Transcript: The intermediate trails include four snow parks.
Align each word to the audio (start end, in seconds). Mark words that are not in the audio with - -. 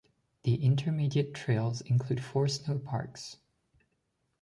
The 0.45 0.55
intermediate 0.55 1.31
trails 1.35 1.81
include 1.81 2.23
four 2.23 2.47
snow 2.47 2.79
parks. 2.79 3.37